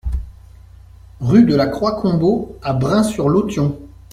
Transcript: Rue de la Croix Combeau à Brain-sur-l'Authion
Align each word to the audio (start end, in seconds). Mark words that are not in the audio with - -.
Rue 1.19 1.43
de 1.43 1.53
la 1.55 1.67
Croix 1.67 2.01
Combeau 2.01 2.57
à 2.63 2.73
Brain-sur-l'Authion 2.73 3.79